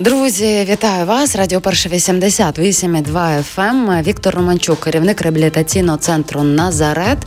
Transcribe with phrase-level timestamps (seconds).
[0.00, 1.36] Друзі, вітаю вас.
[1.36, 4.02] Радіо Перше 88,2 FM.
[4.02, 7.18] Віктор Романчук, керівник реабілітаційного центру Назарет.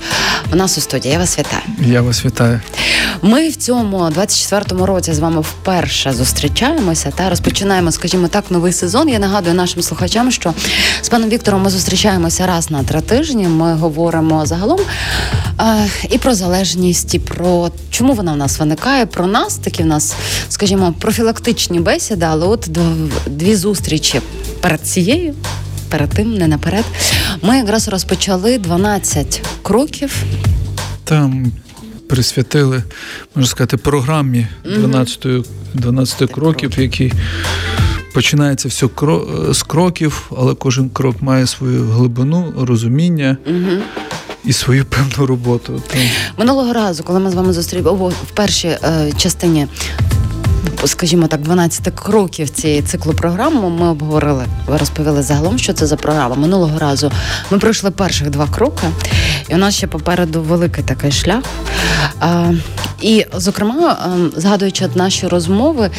[0.53, 1.13] У нас у студії.
[1.13, 1.63] Я вас вітаю.
[1.79, 2.61] Я вас вітаю.
[3.21, 9.09] Ми в цьому 24-му році з вами вперше зустрічаємося та розпочинаємо, скажімо так, новий сезон.
[9.09, 10.53] Я нагадую нашим слухачам, що
[11.01, 13.47] з паном Віктором ми зустрічаємося раз на три тижні.
[13.47, 14.79] Ми говоримо загалом
[15.59, 19.05] е, і про залежність, і про чому вона в нас виникає.
[19.05, 20.15] Про нас такі в нас,
[20.49, 22.62] скажімо, профілактичні бесіди, але от
[23.27, 24.21] дві зустрічі
[24.61, 25.33] перед цією.
[25.89, 26.85] Перед тим, не наперед,
[27.41, 30.23] ми якраз розпочали 12 кроків.
[31.03, 31.51] Там
[32.09, 32.83] присвятили,
[33.35, 35.27] можна сказати, програмі 12
[35.73, 37.13] 12 кроків, які
[38.13, 38.87] починається все
[39.51, 43.37] з кроків, але кожен крок має свою глибину, розуміння.
[44.45, 45.81] І свою певну роботу
[46.37, 49.67] минулого разу, коли ми з вами зустріли в першій е, частині
[50.85, 54.45] скажімо так, 12 кроків цієї циклу програми ми обговорили.
[54.67, 56.35] Розповіли загалом, що це за програма.
[56.35, 57.11] Минулого разу
[57.51, 58.87] ми пройшли перших два кроки,
[59.49, 61.43] і у нас ще попереду великий такий шлях.
[63.01, 63.97] І, зокрема,
[64.35, 65.89] згадуючи наші розмови,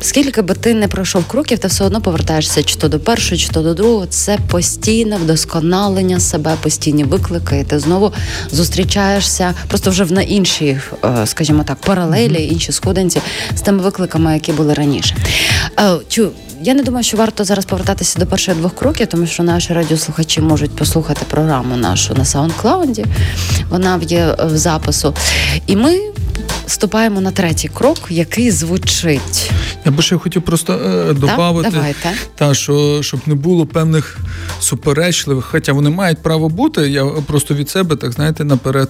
[0.00, 3.48] Скільки би ти не пройшов кроків, ти все одно повертаєшся чи то до першого, чи
[3.48, 4.06] то до другого.
[4.06, 7.58] Це постійне вдосконалення себе, постійні виклики.
[7.58, 8.12] І Ти знову
[8.50, 13.20] зустрічаєшся просто вже в на іншій, е, скажімо так, паралелі, інші сходинці
[13.56, 15.16] з тими викликами, які були раніше.
[15.80, 16.30] Е, чу.
[16.62, 20.40] Я не думаю, що варто зараз повертатися до перших двох кроків, тому що наші радіослухачі
[20.40, 23.04] можуть послухати програму нашу на SoundCloud,
[23.70, 25.14] Вона є в запису.
[25.66, 25.98] І ми
[26.68, 29.50] ступаємо на третій крок, який звучить.
[29.84, 31.94] Я би ще хотів просто е, додати,
[32.34, 34.18] та, що щоб не було певних
[34.60, 36.88] суперечливих, хоча вони мають право бути.
[36.88, 38.88] Я просто від себе, так знаєте, наперед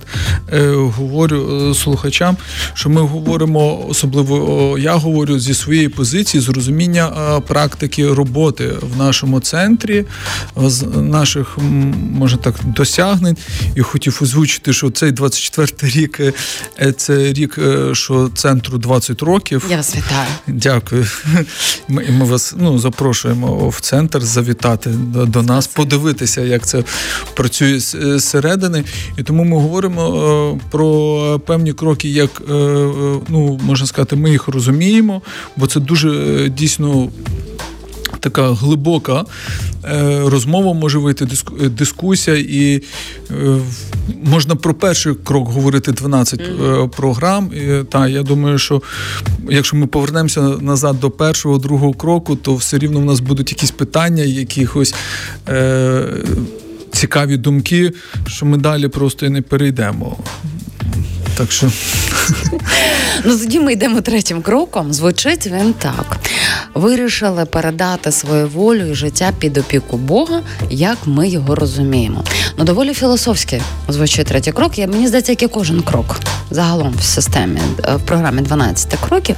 [0.52, 2.36] е, говорю е, слухачам,
[2.74, 8.98] що ми говоримо, особливо я говорю зі своєї позиції, з розуміння е, практики роботи в
[8.98, 10.04] нашому центрі,
[10.56, 11.58] з наших
[12.12, 13.36] може так досягнень.
[13.74, 16.20] І хотів озвучити, що цей 24 рік
[16.80, 19.66] е, це рік Е, що центру 20 років.
[19.70, 20.28] Я вас вітаю.
[20.46, 21.06] Дякую.
[21.88, 26.84] Ми ми вас ну, запрошуємо в центр завітати до, до нас, подивитися, як це
[27.34, 27.78] працює
[28.18, 28.84] зсередини.
[29.16, 30.02] І тому ми говоримо
[30.56, 32.52] е, про певні кроки, як е,
[33.28, 35.22] ну можна сказати, ми їх розуміємо,
[35.56, 37.08] бо це дуже дійсно
[38.20, 39.24] така глибока е,
[40.24, 41.26] розмова може вийти,
[41.60, 42.82] е, дискусія, і
[43.30, 43.58] е,
[44.24, 46.88] можна про перший крок говорити 12 mm-hmm.
[46.88, 47.50] програм.
[47.54, 48.82] І, Та я думаю, що
[49.50, 53.70] якщо ми повернемося назад до першого, другого кроку, то все рівно в нас будуть якісь
[53.70, 54.94] питання, якихось.
[55.48, 56.04] Е,
[56.92, 57.92] Цікаві думки,
[58.26, 60.16] що ми далі просто і не перейдемо.
[61.36, 61.70] Так що
[63.24, 64.92] ну тоді ми йдемо третім кроком.
[64.92, 66.16] Звучить він так:
[66.74, 70.40] вирішили передати свою волю і життя під опіку Бога,
[70.70, 72.24] як ми його розуміємо.
[72.58, 74.78] Ну доволі філософськи звучить третій крок.
[74.78, 76.20] Я мені здається, як і кожен крок
[76.50, 79.36] загалом в системі е, в програмі 12 кроків.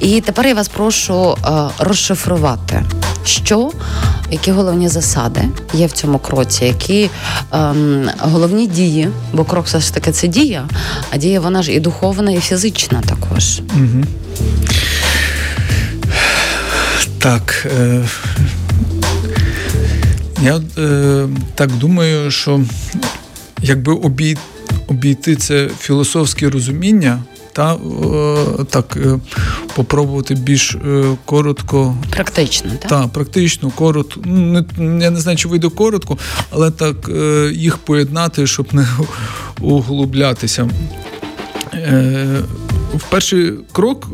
[0.00, 2.84] І тепер я вас прошу е, розшифрувати,
[3.24, 3.70] що
[4.30, 5.40] які головні засади
[5.74, 7.10] є в цьому кроці, які
[7.52, 10.68] ем, головні дії, бо крок все ж таки це дія,
[11.10, 13.60] а дія вона ж і духовна, і фізична також.
[13.76, 14.04] Угу.
[17.18, 17.66] Так.
[17.80, 18.08] Е...
[20.42, 22.60] Я е, так думаю, що
[23.62, 24.40] якби обійти
[24.88, 29.18] обійти це філософське розуміння, та е, так е,
[29.74, 32.90] попробувати більш е, коротко, практично, так?
[32.90, 34.20] Та, практично, коротко.
[34.24, 36.18] Ну, не, Я не знаю, чи вийде коротко,
[36.50, 37.10] але так
[37.52, 38.88] їх поєднати, щоб не
[39.60, 40.68] углублятися.
[41.72, 42.67] В
[43.10, 44.08] перший крок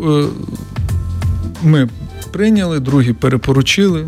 [1.63, 1.89] ми
[2.33, 4.07] прийняли, другий перепоручили.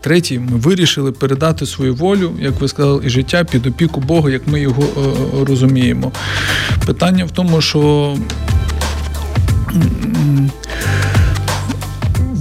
[0.00, 4.46] Третій, ми вирішили передати свою волю, як ви сказали, і життя під опіку Бога, як
[4.46, 6.12] ми його е, розуміємо.
[6.86, 8.16] Питання в тому, що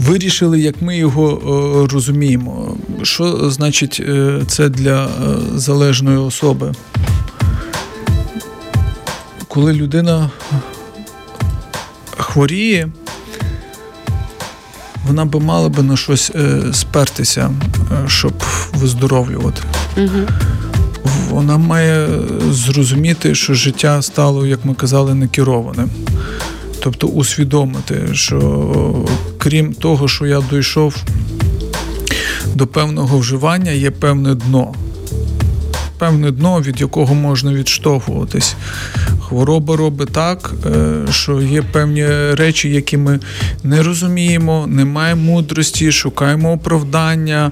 [0.10, 2.78] вирішили, як ми його е, розуміємо.
[3.04, 5.10] Що значить е, це для е,
[5.56, 6.74] залежної особи?
[9.48, 10.30] Коли людина
[12.30, 12.90] хворіє,
[15.08, 16.32] вона би мала би на щось
[16.74, 17.52] спертися,
[18.08, 18.34] щоб
[18.74, 19.62] виздоровлювати.
[19.98, 20.20] Угу.
[21.30, 22.08] Вона має
[22.52, 25.90] зрозуміти, що життя стало, як ми казали, некерованим.
[26.84, 29.06] Тобто усвідомити, що
[29.38, 30.96] крім того, що я дійшов
[32.56, 34.74] до певного вживання, є певне дно.
[35.98, 38.56] Певне дно, від якого можна відштовхуватись.
[39.30, 43.20] Хвороба робить так, е, що є певні речі, які ми
[43.64, 47.52] не розуміємо, не маємо мудрості, шукаємо оправдання,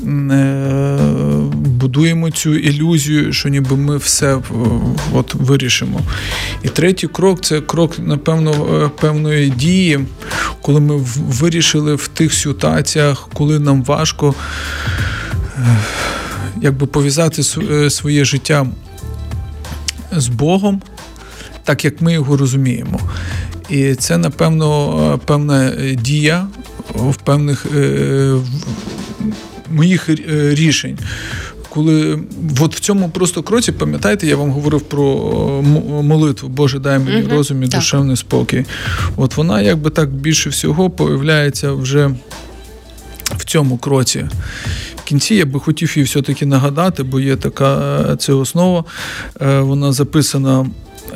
[0.00, 0.98] е,
[1.54, 4.38] будуємо цю ілюзію, що ніби ми все
[5.12, 6.00] от вирішимо.
[6.62, 10.00] І третій крок це крок, напевно, певної дії,
[10.62, 14.34] коли ми вирішили в тих ситуаціях, коли нам важко
[16.62, 17.42] якби пов'язати
[17.90, 18.66] своє життя
[20.12, 20.82] з Богом,
[21.64, 23.00] так як ми його розуміємо.
[23.68, 26.46] І це, напевно, певна дія
[26.94, 28.36] в певних е,
[29.70, 30.14] моїх е,
[30.54, 30.98] рішень.
[31.68, 32.18] Коли
[32.60, 35.06] от в цьому просто кроці, пам'ятаєте, я вам говорив про
[36.02, 37.80] молитву, Боже, дай мені угу, розум і так.
[37.80, 38.64] душевний спокій.
[39.16, 42.10] От вона, якби так більше всього, появляється вже
[43.36, 44.28] в цьому кроці
[44.96, 48.84] В кінці я би хотів її все-таки нагадати, бо є така е, це основа,
[49.40, 50.66] е, вона записана.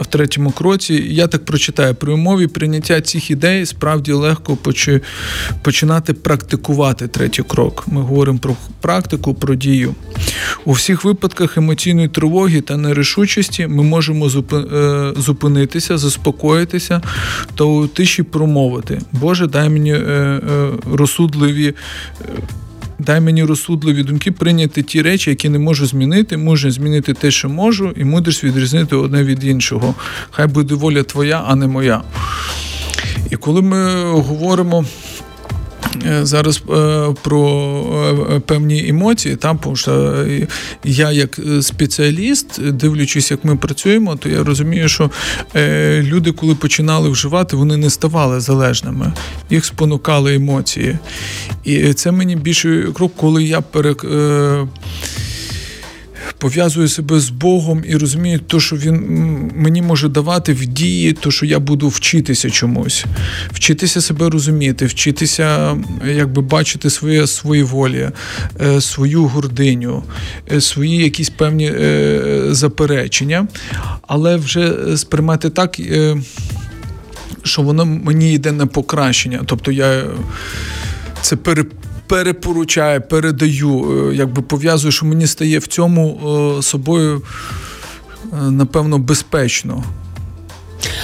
[0.01, 4.59] В третьому кроці я так прочитаю при умові прийняття цих ідей справді легко
[5.63, 7.85] починати практикувати третій крок.
[7.87, 9.95] Ми говоримо про практику, про дію.
[10.65, 17.03] У всіх випадках емоційної тривоги та нерішучості ми можемо е, зупинитися, заспокоїтися
[17.55, 19.01] та у тиші промовити.
[19.13, 19.97] Боже, дай мені
[20.93, 21.75] розсудливі
[22.99, 27.49] дай мені розсудливі думки прийняти ті речі, які не можу змінити, можу змінити те, що
[27.49, 29.95] можу, і мудрість відрізнити одне від іншого.
[30.31, 32.03] Хай буде воля твоя, а не моя.
[33.31, 34.85] І коли ми говоримо
[36.23, 40.25] зараз е, про е, певні емоції, там тому що
[40.85, 45.11] я як спеціаліст, дивлячись, як ми працюємо, то я розумію, що
[46.01, 49.13] люди, коли починали вживати, вони не ставали залежними,
[49.51, 50.99] їх спонукали емоції.
[51.65, 54.05] І це мені більше крок, коли я перек
[56.45, 58.97] пов'язую себе з Богом і розумію, то, що він
[59.55, 63.05] мені може давати в дії, то що я буду вчитися чомусь,
[63.53, 65.77] вчитися себе розуміти, вчитися,
[66.07, 68.11] якби бачити своє свої волі,
[68.61, 70.03] е, свою гординю,
[70.53, 73.49] е, свої якісь певні е, заперечення,
[74.03, 75.81] але вже сприймати так.
[77.43, 80.05] Що воно мені йде на покращення, тобто я
[81.23, 81.65] це пере,
[82.07, 86.21] перепоручаю, передаю, е, якби пов'язую, що мені стає в цьому
[86.59, 87.23] е, собою,
[88.33, 89.85] е, напевно, безпечно.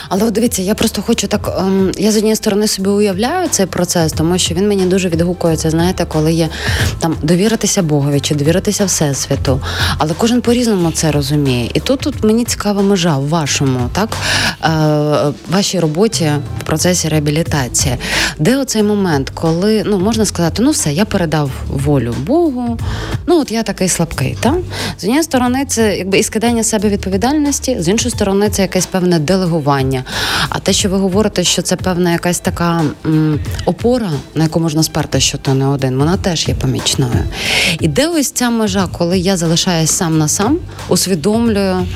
[0.09, 1.55] Але дивіться, я просто хочу так.
[1.59, 5.71] Ем, я з однієї сторони собі уявляю цей процес, тому що він мені дуже відгукується.
[5.71, 6.49] Знаєте, коли є
[6.99, 9.61] там довіритися Богові чи довіритися Всесвіту.
[9.99, 11.71] Але кожен по-різному це розуміє.
[11.75, 14.17] І тут тут мені цікава межа в вашому, так
[14.65, 17.97] е, вашій роботі в процесі реабілітації.
[18.39, 22.79] Де оцей момент, коли ну можна сказати, ну все, я передав волю Богу.
[23.31, 24.37] Ну от я такий слабкий.
[24.41, 24.55] Так?
[24.99, 29.19] З однієї сторони, це якби і скидання себе відповідальності, з іншої сторони, це якесь певне
[29.19, 30.05] делегування.
[30.49, 34.83] А те, що ви говорите, що це певна якась така м, опора, на яку можна
[34.83, 37.13] сперти, що то не один, вона теж є помічною.
[37.81, 41.87] І де ось ця межа, коли я залишаюсь сам на сам, усвідомлюю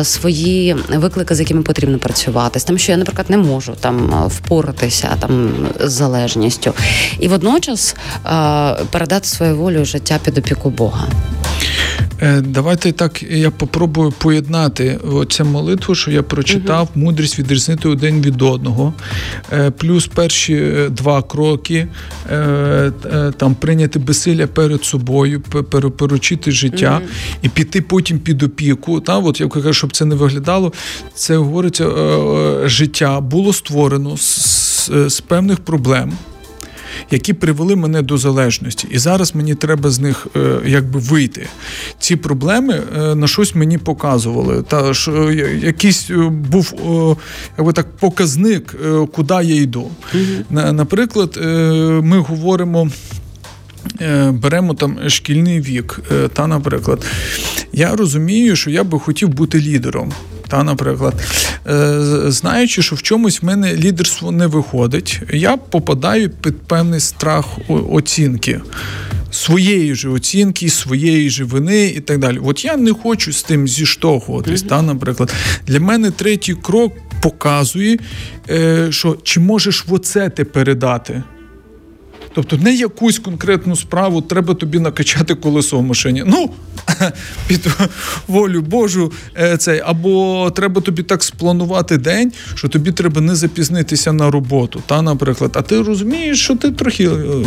[0.00, 4.24] е, свої виклики, з якими потрібно працювати, з тим, що я, наприклад, не можу там
[4.28, 6.72] впоратися там з залежністю,
[7.20, 11.08] і водночас е, передати свою волю життя під опіку Бога.
[12.22, 17.04] Е, давайте так, я попробую поєднати цю молитву, що я прочитав, угу.
[17.04, 18.94] мудрість відрізнити один від одного,
[19.52, 21.88] е, плюс перші е, два кроки
[23.36, 27.10] там прийняти безсилля перед собою, перепоручити життя угу.
[27.42, 29.00] і піти потім під опіку.
[29.00, 30.72] Та, от я кажу, щоб це не виглядало,
[31.14, 31.88] це говориться
[32.64, 36.12] життя було створено з, з певних проблем
[37.10, 38.88] які привели мене до залежності.
[38.90, 41.46] І зараз мені треба з них е, якби вийти.
[41.98, 44.62] Ці проблеми е, на щось мені показували.
[44.62, 46.74] Та що е, якийсь був
[47.58, 48.76] якби так показник,
[49.12, 49.90] куди я йду.
[50.14, 50.72] Mm-hmm.
[50.72, 51.38] Наприклад,
[52.04, 52.90] ми говоримо.
[54.30, 56.00] Беремо там шкільний вік,
[56.32, 57.06] та, наприклад,
[57.72, 60.12] я розумію, що я би хотів бути лідером.
[60.52, 61.14] Та, наприклад,
[61.66, 67.46] е, знаючи, що в чомусь в мене лідерство не виходить, я попадаю під певний страх
[67.68, 68.60] оцінки.
[69.30, 72.38] Своєї ж оцінки, своєї ж вини і так далі.
[72.44, 74.64] От я не хочу з тим зіштовхуватись.
[74.64, 74.68] Mm-hmm.
[74.68, 75.34] Та, наприклад,
[75.66, 76.92] для мене третій крок
[77.22, 77.98] показує,
[78.50, 81.22] е, що чи можеш в оце ти передати.
[82.34, 86.24] Тобто не якусь конкретну справу треба тобі накачати колесо в машині.
[86.26, 86.50] Ну,
[87.46, 87.68] під
[88.28, 94.12] волю Божу, е, цей, або треба тобі так спланувати день, що тобі треба не запізнитися
[94.12, 94.82] на роботу.
[94.86, 97.08] Та, наприклад, А ти розумієш, що ти трохи.
[97.08, 97.44] Е,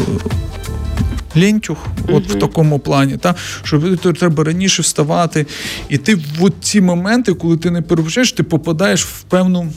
[1.36, 1.78] лентюх,
[2.08, 5.46] от в такому плані, та що треба раніше вставати.
[5.90, 9.74] І ти в ці моменти, коли ти не перебуваєш, ти попадаєш в певну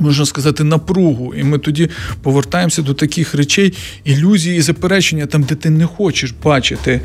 [0.00, 1.34] можна сказати, напругу.
[1.34, 1.88] І ми тоді
[2.22, 7.00] повертаємося до таких речей, ілюзії і заперечення, там, де ти не хочеш бачити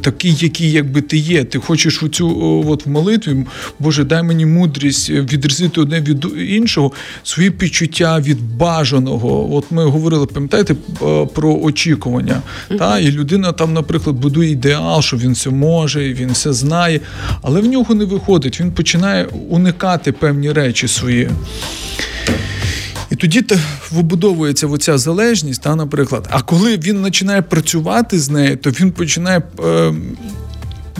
[0.00, 1.44] такий, який якби ти є.
[1.44, 3.46] Ти хочеш у цю от в молитві,
[3.78, 9.54] Боже, дай мені мудрість відрізити одне від іншого, свої почуття від бажаного.
[9.54, 10.74] От ми говорили, пам'ятаєте,
[11.34, 12.42] про очікування.
[12.70, 12.78] Mm-hmm.
[12.78, 12.98] Та?
[12.98, 17.00] І людина там, наприклад, будує ідеал, що він все може, він все знає,
[17.42, 18.60] але в нього не виходить.
[18.60, 21.30] Він починає уникати певні речі свої.
[23.10, 23.44] І тоді
[23.90, 26.28] вибудовується оця залежність, та, наприклад.
[26.30, 29.42] А коли він починає працювати з нею, то він починає.
[29.64, 29.94] Е,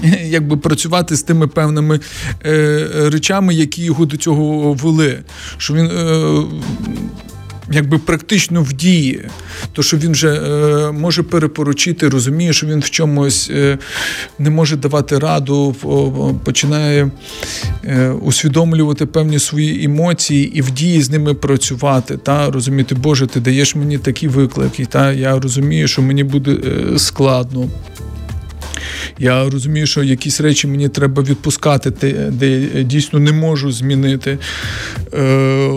[0.25, 2.01] Якби працювати з тими певними
[2.47, 5.19] е, речами, які його до цього вели.
[5.57, 6.43] Що він е,
[7.71, 9.21] якби практично в дії,
[9.73, 13.79] то що він вже е, може перепоручити, розуміє, що він в чомусь е,
[14.39, 15.75] не може давати раду,
[16.45, 17.11] починає
[17.85, 22.17] е, усвідомлювати певні свої емоції і в дії з ними працювати.
[22.17, 26.99] Та розуміти, Боже, ти даєш мені такі виклики, та я розумію, що мені буде е,
[26.99, 27.69] складно.
[29.19, 31.91] Я розумію, що якісь речі мені треба відпускати,
[32.31, 34.39] де дійсно не можу змінити.
[35.15, 35.71] Е,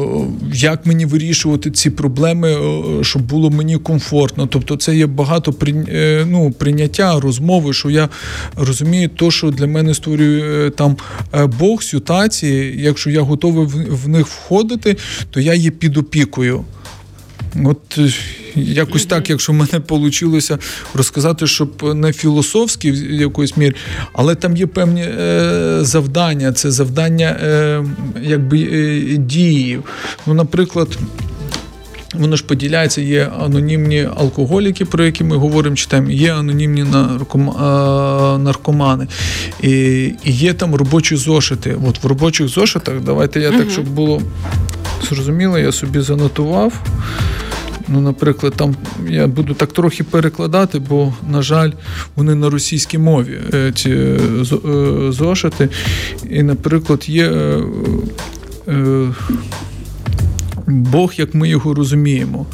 [0.54, 4.48] як мені вирішувати ці проблеми, е, щоб було мені комфортно?
[4.48, 8.10] Тобто, це є багато е, ну, прийняття, розмови, що я
[8.56, 10.98] розумію, то, що для мене створює там
[11.60, 12.82] Бог, ситуації.
[12.82, 14.98] Якщо я готовий в них входити,
[15.32, 16.66] то я є під опікою.
[17.66, 18.00] От
[18.56, 20.58] якось так, якщо в мене вийшло
[20.94, 23.76] розказати, щоб не філософські в якоїсь мірі,
[24.14, 27.86] але там є певні е, завдання, це завдання е,
[28.22, 29.80] якби е, дії.
[30.28, 30.98] Ну, наприклад.
[32.14, 36.84] Воно ж поділяється, є анонімні алкоголіки, про які ми говоримо, читаємо, є анонімні
[38.40, 39.08] наркомани.
[39.62, 39.72] І
[40.24, 41.78] і є там робочі зошити.
[41.88, 44.22] От в робочих зошитах, давайте я так, щоб було
[45.10, 46.74] зрозуміло, я собі занотував.
[47.88, 48.76] Ну, наприклад, там
[49.08, 51.72] я буду так трохи перекладати, бо, на жаль,
[52.16, 54.20] вони на російській мові е, ці е,
[54.70, 55.70] е, зошити.
[56.30, 57.58] І, наприклад, є
[60.68, 62.46] Бог, як ми його розуміємо.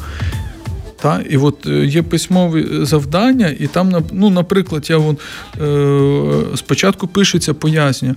[1.02, 1.22] Та?
[1.30, 5.16] І от є письмові завдання, і там, ну, наприклад, я вон,
[5.60, 8.14] е, спочатку пишеться пояснення.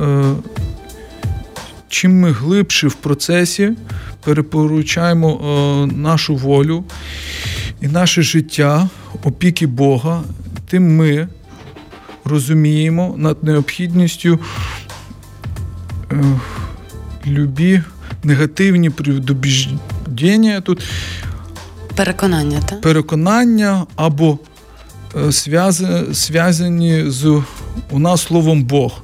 [0.00, 0.24] Е,
[1.94, 3.72] чим ми глибше в процесі
[4.24, 6.84] перепоручаємо е, нашу волю
[7.80, 8.88] і наше життя
[9.24, 10.22] опіки Бога,
[10.66, 11.28] тим ми
[12.24, 14.38] розуміємо над необхідністю
[16.12, 16.16] е,
[17.26, 17.82] любі
[18.22, 20.82] негативні предубіждення тут.
[21.96, 22.80] Переконання, так?
[22.80, 24.38] Переконання або
[25.16, 25.32] е,
[26.12, 27.42] зв'язані з
[27.90, 29.02] у нас словом Бог.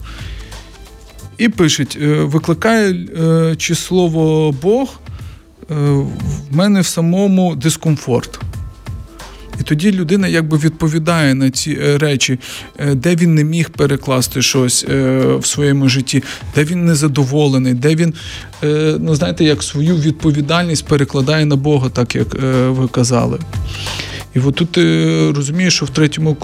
[1.40, 5.00] І пишуть: е, викликає е, чи слово Бог
[5.70, 5.75] е,
[6.50, 8.40] в мене в самому дискомфорт.
[9.61, 12.38] І тоді людина якби відповідає на ці речі,
[12.94, 14.85] де він не міг перекласти щось
[15.38, 16.23] в своєму житті,
[16.54, 18.14] де він незадоволений, де він,
[18.99, 22.35] ну знаєте, як свою відповідальність перекладає на Бога, так як
[22.68, 23.38] ви казали.
[24.34, 26.34] І от тут ти розумієш, що в третьому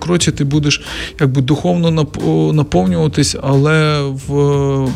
[0.00, 0.82] кроці ти будеш
[1.20, 2.06] якби духовно
[2.52, 4.88] наповнюватись, але в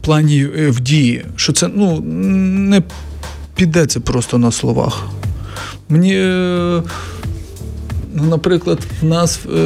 [0.00, 2.82] плані е, в дії, що це ну, не
[3.86, 5.06] це просто на словах.
[5.88, 6.82] Мені, е,
[8.14, 9.58] ну, наприклад, в нас е,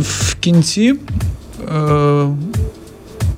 [0.00, 0.94] в кінці.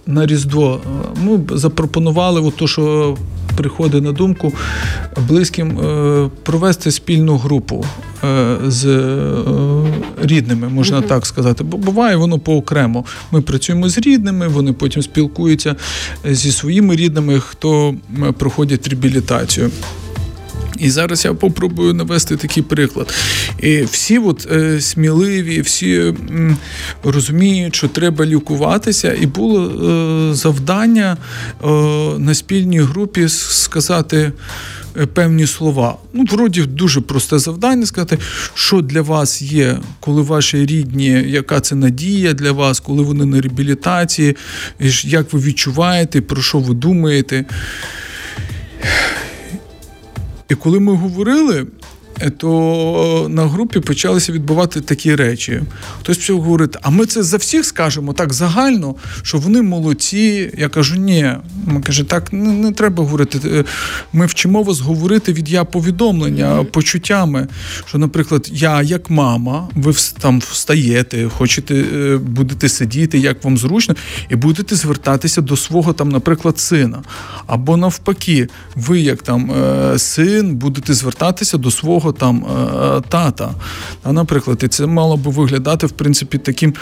[0.07, 0.81] На Різдво
[1.23, 3.17] ми запропонували, от то, що
[3.57, 4.53] приходить на думку
[5.29, 7.85] близьким е, провести спільну групу
[8.25, 9.19] е, з е,
[10.23, 11.09] рідними, можна mm-hmm.
[11.09, 11.65] так сказати.
[11.65, 13.05] Бо буває воно поокремо.
[13.31, 15.77] Ми працюємо з рідними, вони потім спілкуються
[16.25, 17.95] зі своїми рідними, хто
[18.39, 19.71] проходить реабілітацію.
[20.79, 23.15] І зараз я попробую навести такий приклад.
[23.59, 26.57] І Всі от, е, сміливі, всі м,
[27.05, 31.17] розуміють, що треба лікуватися, і було е, завдання
[31.65, 31.67] е,
[32.19, 34.33] на спільній групі сказати.
[35.01, 35.97] Е, певні слова.
[36.13, 38.19] Ну, вроді дуже просте завдання сказати,
[38.55, 43.41] що для вас є, коли ваші рідні, яка це надія для вас, коли вони на
[43.41, 44.37] реабілітації,
[45.05, 47.45] як ви відчуваєте, про що ви думаєте.
[50.49, 51.67] І коли ми говорили,
[52.39, 55.63] то на групі почалися відбувати такі речі.
[56.01, 60.51] Хтось почав говорити, а ми це за всіх скажемо так загально, що вони молодці.
[60.59, 61.33] Я кажу, ні.
[61.67, 63.41] Ми каже, так не, не треба говорити.
[63.45, 63.65] Е,
[64.13, 66.65] ми вчимо вас говорити від я повідомлення, mm-hmm.
[66.65, 67.49] почуттями.
[67.87, 73.95] Що, наприклад, я як мама, ви там встаєте, хочете, е, будете сидіти, як вам зручно,
[74.29, 77.03] і будете звертатися до свого там, наприклад, сина.
[77.47, 79.53] Або навпаки, ви, як там
[79.99, 83.55] син, будете звертатися до свого свого там е, тата.
[84.03, 86.75] А, Наприклад, і це мало би виглядати в принципі таким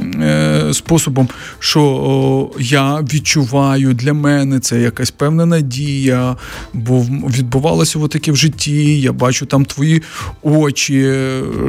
[0.00, 1.28] е, способом,
[1.58, 6.36] що я відчуваю для мене це якась певна надія,
[6.72, 7.00] бо
[7.36, 9.00] відбувалося таке в житті.
[9.00, 10.02] Я бачу там твої
[10.42, 11.12] очі,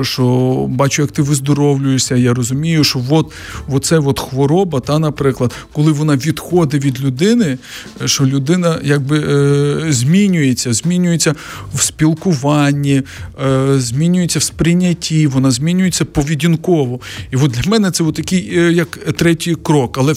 [0.01, 2.15] що бачу, як ти виздоровлюєшся.
[2.15, 3.33] Я розумію, що от,
[3.69, 7.57] оце от хвороба, та, наприклад, коли вона відходить від людини,
[8.05, 11.35] що людина якби е, змінюється, змінюється
[11.73, 16.99] в спілкуванні, е, змінюється в сприйнятті, вона змінюється поведінково.
[17.31, 19.97] І от для мене це такий е, як третій крок.
[19.97, 20.15] Але е,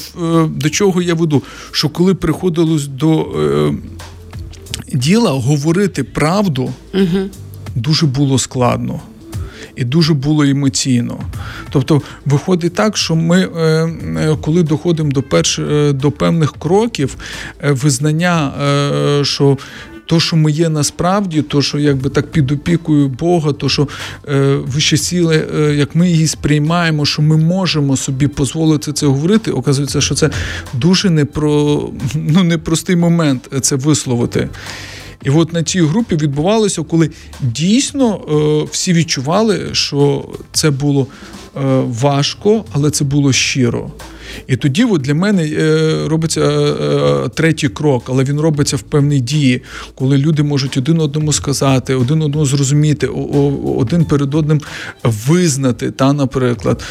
[0.48, 1.42] до чого я веду?
[1.70, 3.74] Що коли приходилось до е,
[4.92, 7.28] діла говорити правду, угу.
[7.74, 9.00] дуже було складно.
[9.76, 11.20] І дуже було емоційно.
[11.70, 15.60] Тобто, виходить так, що ми, е, е, коли доходимо до перш,
[15.92, 17.16] до певних кроків,
[17.62, 18.52] визнання,
[19.22, 19.58] що
[20.10, 23.88] то, що ми є насправді, то, що якби так під опікою Бога, то що
[24.28, 29.50] е, вище сіли, е, як ми її сприймаємо, що ми можемо собі дозволити це говорити,
[29.50, 30.30] оказується, що це
[30.72, 34.48] дуже непро, ну, непростий момент це висловити.
[35.24, 41.06] І от на цій групі відбувалося, коли дійсно е, всі відчували, що це було
[41.56, 43.90] е, важко, але це було щиро.
[44.46, 48.82] І тоді от для мене е, робиться е, е, третій крок, але він робиться в
[48.82, 49.62] певній дії,
[49.94, 53.06] коли люди можуть один одному сказати, один одному зрозуміти,
[53.76, 54.60] один перед одним
[55.04, 55.90] визнати.
[55.90, 56.82] Та, Наприклад,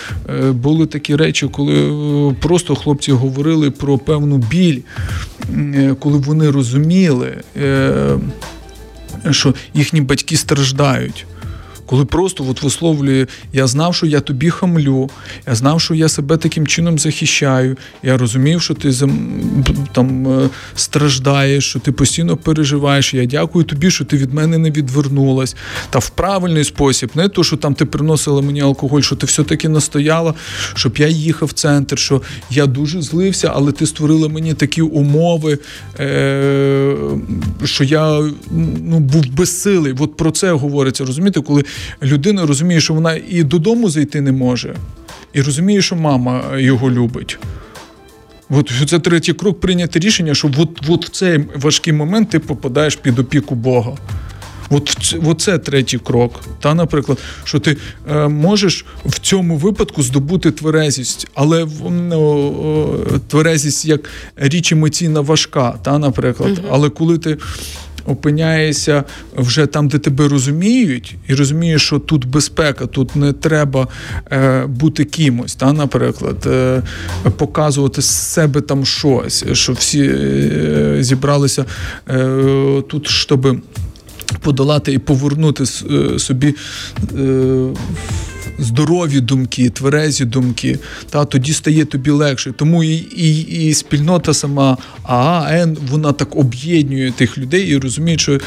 [0.52, 4.80] були такі речі, коли просто хлопці говорили про певну біль,
[6.00, 7.38] коли вони розуміли,
[9.32, 11.26] що їхні батьки страждають
[11.90, 15.10] коли просто от висловлює, я знав, що я тобі хамлю,
[15.48, 17.78] я знав, що я себе таким чином захищаю.
[18.04, 18.94] Я розумів, що ти
[19.92, 23.14] там е, страждаєш, що ти постійно переживаєш.
[23.14, 25.56] Я дякую тобі, що ти від мене не відвернулась.
[25.90, 29.70] Та в правильний спосіб, не то, що там ти приносила мені алкоголь, що ти все-таки
[29.70, 30.34] настояла,
[30.76, 35.58] щоб я їхав в центр, що я дуже злився, але ти створила мені такі умови,
[36.00, 36.96] е-
[37.64, 38.20] що я
[38.82, 39.96] ну, був безсилий.
[40.00, 41.64] От про це говориться, розумієте, коли
[42.04, 44.76] людина розуміє, що вона і додому зайти не може,
[45.34, 47.40] і розуміє, що мама його любить.
[48.50, 52.96] От це третій крок прийняти рішення, що от, от в цей важкий момент ти попадаєш
[52.96, 53.92] під опіку Бога.
[54.70, 56.42] От, от це третій крок.
[56.60, 57.78] Та, Наприклад, що ти
[58.12, 66.00] е, можеш в цьому випадку здобути тверезість, але ну, тверезість як річ емоційна важка, та,
[66.00, 66.52] наприклад.
[66.52, 66.68] Угу.
[66.72, 67.38] Але коли ти
[68.06, 69.04] опиняєшся
[69.38, 73.88] вже там, де тебе розуміють, і розумієш, що тут безпека, тут не треба
[74.32, 76.82] е, бути кимось, та, наприклад, е,
[77.38, 81.66] показувати з себе там щось, що всі е, зібралися
[82.10, 83.58] е, тут, щоб
[84.42, 86.56] подолати і повернути е, собі.
[88.60, 92.52] Е, здорові думки, тверезі думки, та тоді стає тобі легше.
[92.52, 98.40] Тому і і, і спільнота сама ААН, вона так об'єднує тих людей і розуміє, що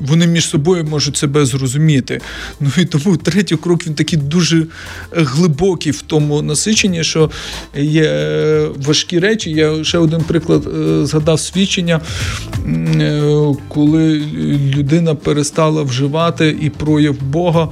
[0.00, 2.20] вони між собою можуть себе зрозуміти.
[2.60, 4.66] Ну і тому третій крок він такий дуже
[5.12, 7.30] глибокий в тому насиченні, що
[7.76, 9.50] є важкі речі.
[9.50, 12.00] Я ще один приклад е, згадав свідчення,
[12.66, 13.22] е,
[13.68, 14.22] коли
[14.76, 17.68] людина перестала вживати і прояв Бога,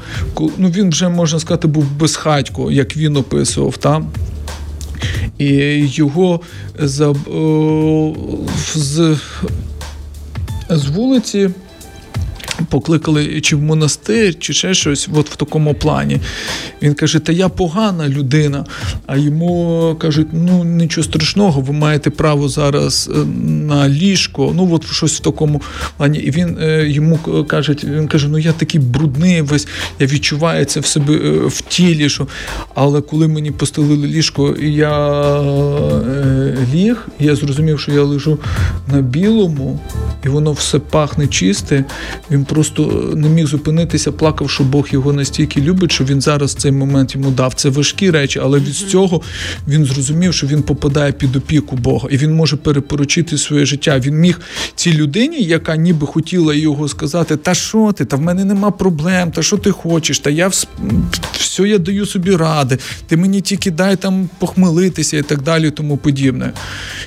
[0.59, 4.11] ну він вже можна сказати, був безхатько, як він описував там.
[5.39, 5.47] І
[5.87, 6.41] його
[6.79, 7.15] з,
[8.75, 9.19] з,
[10.71, 11.51] з вулиці
[12.69, 16.21] покликали чи в монастир, чи ще щось, от в такому плані.
[16.83, 18.65] Він каже: Та я погана людина.
[19.07, 24.53] А йому кажуть, ну нічого страшного, ви маєте право зараз е, на ліжко.
[24.57, 25.63] Ну, от щось в такому
[25.97, 26.19] плані.
[26.19, 29.69] І він е, йому каже, він каже: Ну я такий брудний, весь
[29.99, 32.09] я відчуваю це в себе е, в тілі.
[32.09, 32.27] Що...
[32.75, 34.99] Але коли мені постелили ліжко, я
[36.75, 38.39] ліг, я зрозумів, що я лежу
[38.93, 39.81] на білому,
[40.25, 41.85] і воно все пахне чисте.
[42.31, 46.73] Він просто не міг зупинитися, плакав, що Бог його настільки любить, що він зараз цей
[46.73, 47.55] момент йому дав.
[47.55, 49.23] Це важкі речі, але від цього
[49.69, 53.99] він зрозумів, що він попадає під опіку Бога, і він може перепоручити своє життя.
[53.99, 54.41] Він міг
[54.75, 58.05] цій людині, яка ніби хотіла його сказати: Та що ти?
[58.05, 60.19] Та в мене нема проблем, та що ти хочеш?
[60.19, 60.49] Та я
[61.33, 65.97] все я даю собі ради, ти мені тільки дай там похмелитися і так далі, тому
[65.97, 66.53] подібне.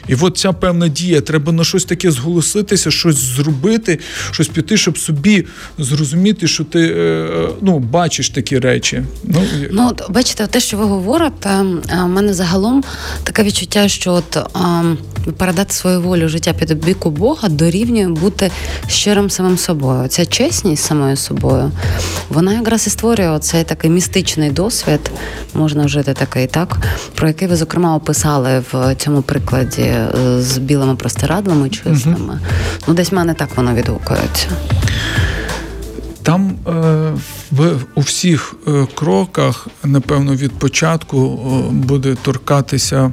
[0.08, 4.00] І от ця певна дія, треба на щось таке зголоситися, щось зробити,
[4.32, 5.31] щось піти, щоб собі
[5.78, 9.04] зрозуміти, що ти е, ну, бачиш такі речі.
[9.24, 9.41] Ну,
[9.72, 11.50] ну бачите, те, що ви говорите,
[12.04, 12.84] в мене загалом
[13.24, 14.38] таке відчуття, що от
[15.38, 18.52] передати свою волю життя під обіку Бога дорівнює бути
[18.88, 20.08] щирим самим собою.
[20.08, 21.72] Ця чесність самою собою,
[22.30, 25.12] вона якраз і створює цей такий містичний досвід,
[25.54, 26.78] можна вжити такий, так,
[27.15, 30.08] про який ви, зокрема, описали в цьому прикладі е,
[30.39, 32.15] з білими простирадлами чистими.
[32.17, 32.39] Угу.
[32.88, 34.48] Ну, десь в мене так воно відгукується.
[36.24, 36.72] Там е,
[37.52, 41.38] в у всіх е, кроках, напевно, від початку
[41.72, 43.12] буде торкатися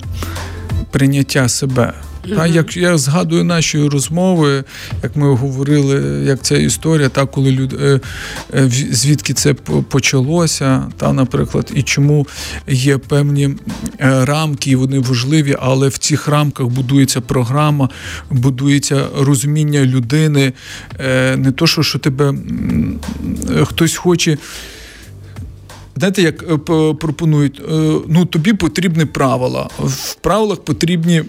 [0.90, 1.92] прийняття себе.
[2.22, 4.64] Та, як я згадую наші розмови,
[5.02, 8.00] як ми говорили, як ця історія, та коли люди е,
[8.54, 9.54] е, звідки це
[9.88, 12.26] почалося, та, наприклад, і чому
[12.68, 13.44] є певні
[14.00, 17.88] е, рамки, і вони важливі, але в цих рамках будується програма,
[18.30, 20.52] будується розуміння людини,
[21.36, 22.34] не то, що, що тебе
[23.64, 24.38] хтось хоче.
[25.96, 26.64] Знаєте, як
[26.98, 27.62] пропонують,
[28.08, 29.68] ну тобі потрібні правила.
[29.78, 31.24] В правилах потрібні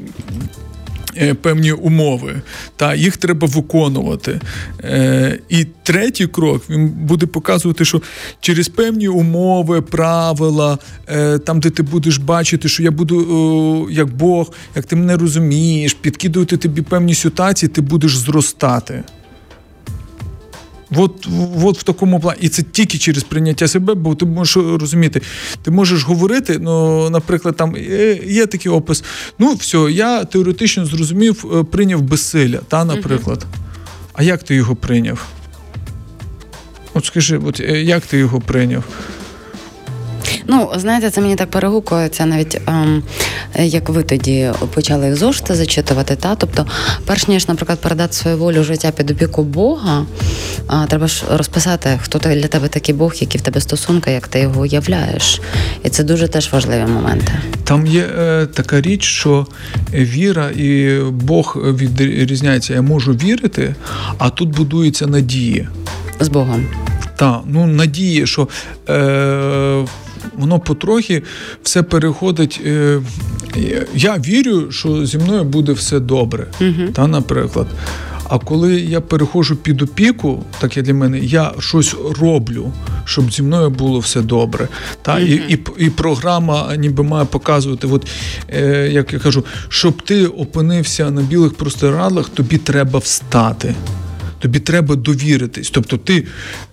[1.42, 2.42] певні умови,
[2.76, 4.42] та їх треба виконувати.
[4.84, 8.02] Е, І третій крок він буде показувати, що
[8.40, 14.08] через певні умови, правила, е, там, де ти будеш бачити, що я буду о, як
[14.08, 19.04] Бог, як ти мене розумієш, підкидувати тобі певні ситуації, ти будеш зростати.
[20.96, 21.28] От,
[21.64, 22.40] от в такому плані.
[22.42, 25.22] І це тільки через прийняття себе, бо ти можеш розуміти,
[25.62, 27.76] ти можеш говорити, ну, наприклад, там
[28.26, 29.04] є такий опис.
[29.40, 33.46] Ну, все, я теоретично зрозумів, е, прийняв безсилля, та, наприклад.
[34.14, 35.26] А як ти його прийняв?
[36.94, 38.84] От скажи, от е, як ти його прийняв?
[40.48, 43.04] Ну, знаєте, це мені так перегукується, навіть ем,
[43.60, 46.16] як ви тоді почали зошити зачитувати.
[46.16, 46.36] Та?
[46.36, 46.66] Тобто,
[47.06, 50.06] перш ніж, наприклад, передати свою волю життя під опіку Бога,
[50.68, 54.40] а, треба ж розписати, хто для тебе такий Бог, які в тебе стосунки, як ти
[54.40, 55.42] його уявляєш.
[55.84, 57.34] І це дуже теж важливі моменти.
[57.64, 59.48] Там є е, така річ, що
[59.94, 62.74] віра і Бог відрізняється.
[62.74, 63.76] Я можу вірити,
[64.18, 65.68] а тут будується надії.
[66.20, 66.66] З Богом.
[67.16, 68.48] Так, ну надії, що
[68.90, 69.86] е,
[70.40, 71.24] воно потрохи
[71.64, 72.62] все переходить.
[72.66, 73.02] Е,
[73.96, 76.48] Я вірю, що зі мною буде все добре.
[76.62, 77.68] uh Та, наприклад.
[78.30, 82.72] А коли я переходжу під опіку, так як для мене, я щось роблю,
[83.06, 84.68] щоб зі мною було все добре.
[85.02, 85.16] Та?
[85.16, 85.48] Mm-hmm.
[85.48, 88.08] І і, і програма ніби має показувати, от,
[88.50, 93.76] е, як я кажу, щоб ти опинився на білих простирадлах, тобі треба встати
[94.40, 95.70] тобі треба довіритись.
[95.70, 96.26] Тобто ти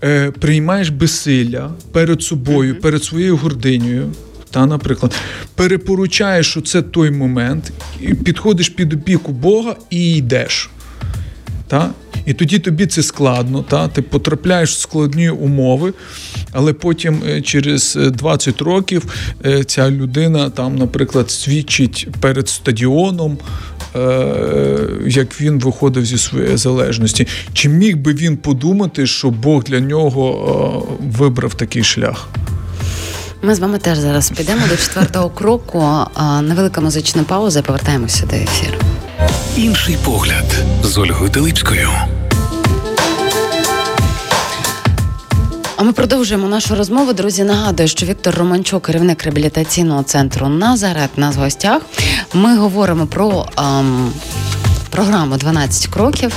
[0.04, 2.80] е, приймаєш безсилля перед собою, mm-hmm.
[2.80, 4.12] перед своєю гординею.
[4.50, 5.14] Та, наприклад,
[5.54, 10.70] перепоручаєш, що це той момент, і підходиш під опіку Бога і йдеш.
[11.68, 11.90] Та?
[12.26, 13.88] І тоді тобі це складно, та?
[13.88, 15.92] ти потрапляєш в складні умови,
[16.52, 19.12] але потім е, через 20 е, років
[19.46, 23.38] е, ця людина, там, наприклад, свідчить перед стадіоном,
[25.06, 27.26] як він виходив зі своєї залежності.
[27.52, 32.28] Чи міг би він подумати, що Бог для нього вибрав такий шлях?
[33.42, 35.84] Ми з вами теж зараз підемо до четвертого кроку.
[36.42, 37.62] Невелика музична пауза.
[37.62, 38.78] Повертаємося до ефіру.
[39.56, 40.44] Інший погляд
[40.82, 41.90] з Ольгою Телипською.
[45.76, 47.12] А ми продовжуємо нашу розмову.
[47.12, 51.82] Друзі, нагадую, що Віктор Романчук, керівник реабілітаційного центру Назарет, нас в гостях.
[52.34, 53.46] Ми говоримо про.
[53.58, 54.12] Ем,
[54.90, 56.32] Програму «12 кроків,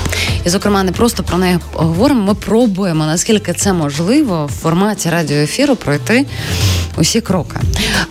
[0.45, 2.21] і, зокрема, не просто про неї говоримо.
[2.21, 6.25] Ми пробуємо наскільки це можливо в форматі радіоефіру пройти
[6.97, 7.57] усі кроки.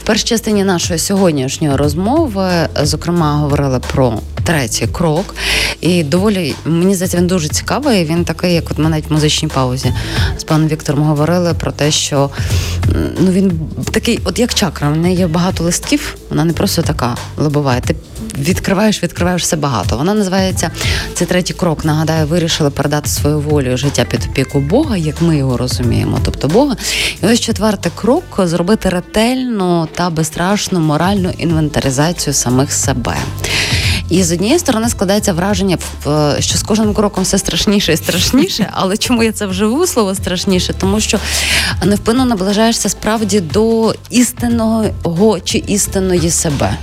[0.01, 2.51] В першій частині нашої сьогоднішньої розмови,
[2.83, 5.34] зокрема, говорили про третій крок.
[5.80, 8.04] І доволі мені здається, він дуже цікавий.
[8.04, 9.92] Він такий, як от ми навіть в музичній паузі
[10.38, 12.30] з паном Віктором говорили про те, що
[13.20, 13.52] ну він
[13.92, 17.80] такий, от як чакра, в неї є багато листків, вона не просто така лобова.
[17.80, 17.96] Ти
[18.38, 19.96] відкриваєш, відкриваєш все багато.
[19.96, 20.70] Вона називається
[21.14, 21.84] це третій крок.
[21.84, 26.76] Нагадаю, вирішили передати свою волю життя під опіку Бога, як ми його розуміємо, тобто Бога.
[27.22, 33.16] І ось четвертий крок зробити ретельну та безстрашну моральну інвентаризацію самих себе.
[34.11, 35.79] І з однієї сторони складається враження,
[36.38, 38.71] що з кожним кроком все страшніше і страшніше.
[38.73, 40.75] Але чому я це вживу слово страшніше?
[40.79, 41.18] Тому що
[41.85, 46.77] невпинно наближаєшся справді до істинного чи істинної себе.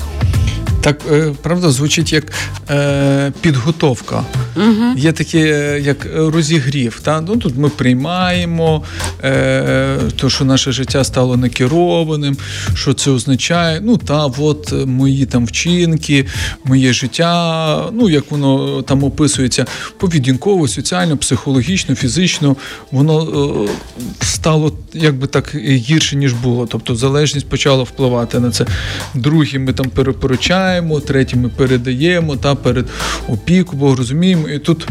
[0.86, 2.24] Так е, правда звучить як
[2.69, 4.24] е, підготовка.
[4.56, 4.98] Угу.
[4.98, 7.00] Є таке, е, як розігрів.
[7.04, 7.21] Та?
[7.21, 8.84] Ну, Тут ми приймаємо,
[9.24, 12.38] е, то, що наше життя стало некерованим,
[12.74, 13.82] що це означає.
[13.84, 16.26] Ну, та, от мої там вчинки,
[16.63, 19.65] моє життя, ну, як воно там описується,
[19.98, 22.56] поведінково, соціально, психологічно, фізично,
[22.91, 26.67] воно е, стало якби так гірше, ніж було.
[26.67, 28.65] Тобто залежність почала впливати на це.
[29.13, 32.86] Другі ми там перепоручаємо приймаємо, третє ми передаємо та перед
[33.28, 34.88] опіку, бо розуміємо, і тут.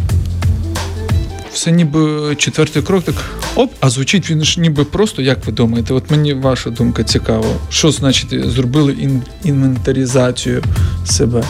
[1.53, 3.15] Все ніби четвертий крок, так
[3.55, 5.95] оп, а звучить він ж ніби просто, як ви думаєте?
[5.95, 7.47] От мені ваша думка цікава.
[7.71, 10.63] Що значить зробили ін- інвентаризацію
[11.07, 11.45] себе?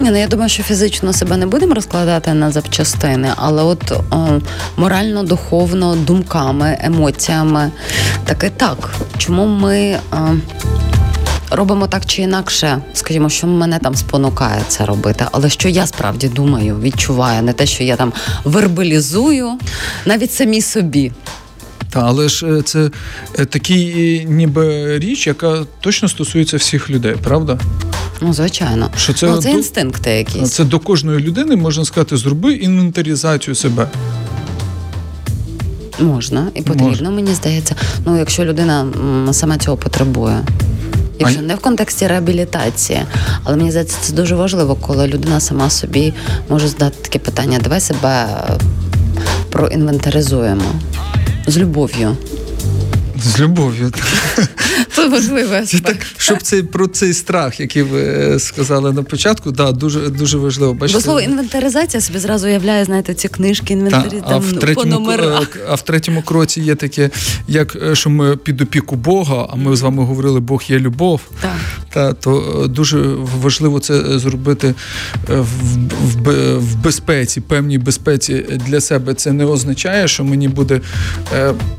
[0.00, 4.26] Ні, ну я думаю, що фізично себе не будемо розкладати на запчастини, але от о,
[4.76, 7.70] морально, духовно, думками, емоціями
[8.24, 8.90] таки так.
[9.18, 9.98] Чому ми.
[10.12, 10.16] О,
[11.50, 16.28] робимо так чи інакше, скажімо, що мене там спонукає це робити, але що я справді
[16.28, 18.12] думаю, відчуваю, не те, що я там
[18.44, 19.58] вербалізую,
[20.06, 21.12] навіть самі собі.
[21.90, 22.90] Та, але ж е, це
[23.38, 27.58] е, такий ніби річ, яка точно стосується всіх людей, правда?
[28.20, 28.90] Ну, звичайно.
[28.96, 30.50] Що Це ну, це інстинкти якісь.
[30.52, 33.88] Це до кожної людини можна сказати, зроби інвентаризацію себе.
[36.00, 37.10] Можна і потрібно, Можна.
[37.10, 37.74] мені здається.
[38.06, 38.86] Ну, якщо людина
[39.32, 40.44] саме цього потребує.
[41.26, 43.02] Вже не в контексті реабілітації,
[43.44, 46.14] але мені здається, це дуже важливо, коли людина сама собі
[46.48, 48.26] може задати таке питання: давай себе
[49.50, 50.64] проінвентаризуємо
[51.46, 52.16] з любов'ю.
[53.24, 53.92] З любов'ю.
[54.98, 55.66] Це важливо.
[55.66, 60.00] Це так, щоб цей про цей страх, який ви е, сказали на початку, да, дуже
[60.00, 60.74] дуже важливо.
[60.74, 60.98] Бачите?
[60.98, 64.94] Бо слово інвентаризація собі зразу уявляє, знаєте, ці книжки інвентарі Та, там, а в третьому,
[64.94, 65.56] по номерах.
[65.68, 67.10] А в третьому кроці є таке,
[67.48, 71.20] як е, що ми під опіку Бога, а ми з вами говорили, Бог є любов.
[71.40, 71.56] Так.
[71.90, 72.98] Та, то е, дуже
[73.42, 74.74] важливо це зробити
[75.28, 75.46] в,
[76.02, 79.14] в, в безпеці, певній безпеці для себе.
[79.14, 80.80] Це не означає, що мені буде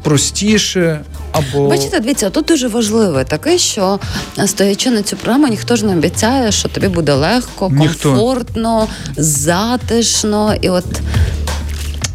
[0.04, 4.00] простіше або бачите, дивіться, тут дуже важливе таке, що
[4.45, 9.24] стоячи на цю програму, ніхто ж не обіцяє, що тобі буде легко, комфортно, ніхто.
[9.24, 10.86] затишно і от.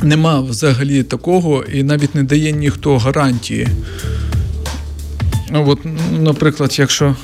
[0.03, 3.69] Нема взагалі такого, і навіть не дає ніхто гарантії.
[5.51, 5.79] Ну, от,
[6.13, 7.17] Наприклад, якщо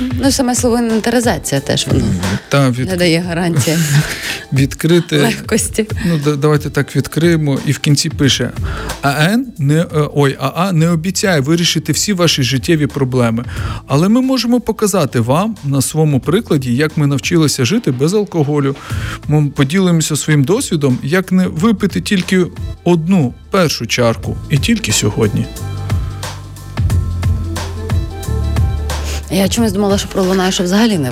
[0.00, 2.04] Ну, саме слово інвентаризація теж воно
[2.48, 2.88] Та, від...
[2.88, 3.76] не дає гарантії
[4.52, 5.86] відкрити легкості.
[6.06, 7.58] Ну, давайте так відкриємо.
[7.66, 8.50] І в кінці пише:
[9.02, 13.44] АН не е, ой, АА не обіцяє вирішити всі ваші життєві проблеми.
[13.86, 18.76] Але ми можемо показати вам на своєму прикладі, як ми навчилися жити без алкоголю.
[19.28, 22.46] Ми поділимося своїм досвідом, як не випити тільки
[22.84, 25.46] одну першу чарку, і тільки сьогодні.
[29.30, 31.10] Я чомусь думала, що пролунає, що взагалі не.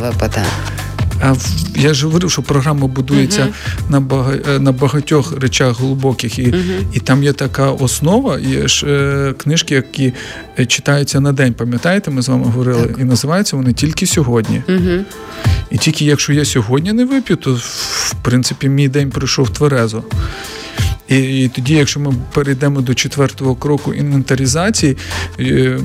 [1.21, 1.35] А
[1.77, 3.91] я ж говорив, що програма будується uh-huh.
[3.91, 6.83] на бага, е, на багатьох речах глибоких, і uh-huh.
[6.93, 10.13] і там є така основа, є ж е, книжки, які
[10.59, 11.55] е, читаються на день.
[11.55, 12.99] Пам'ятаєте, ми з вами говорили, так.
[13.01, 14.63] і називаються вони тільки сьогодні.
[14.69, 15.03] Uh-huh.
[15.71, 20.03] І тільки якщо я сьогодні не вип'ю, то в принципі мій день пройшов тверезо.
[21.09, 24.97] І, і тоді, якщо ми перейдемо до четвертого кроку інвентаризації.
[25.41, 25.79] Е,